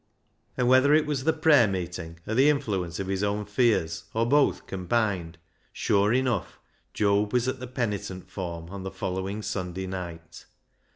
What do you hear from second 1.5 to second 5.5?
meeting, or the influence of his own fears, or both combined,